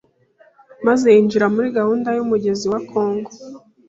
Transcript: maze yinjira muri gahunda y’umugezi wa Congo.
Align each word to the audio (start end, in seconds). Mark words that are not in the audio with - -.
maze 0.85 1.05
yinjira 1.15 1.45
muri 1.55 1.67
gahunda 1.77 2.09
y’umugezi 2.17 2.65
wa 2.71 2.79
Congo. 2.89 3.29